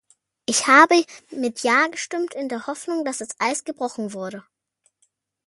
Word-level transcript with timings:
Ich 0.47 0.65
habe 0.65 1.05
mit 1.29 1.59
Ja 1.61 1.85
gestimmt, 1.85 2.33
in 2.33 2.49
der 2.49 2.65
Hoffnung, 2.65 3.05
dass 3.05 3.19
das 3.19 3.39
Eis 3.39 3.65
gebrochen 3.65 4.13
wurde. 4.13 4.43